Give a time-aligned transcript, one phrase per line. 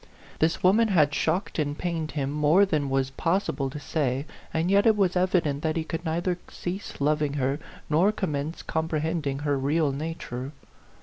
[0.39, 4.87] This woman had shocked and pained him more than was possible to say, and yet
[4.87, 9.59] it was evident that he could neither cease loving her, nor com mence comprehending her
[9.59, 10.53] real nature.